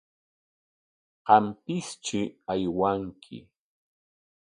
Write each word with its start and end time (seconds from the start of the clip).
Qampistri 1.27 2.21
aywanki. 2.51 3.37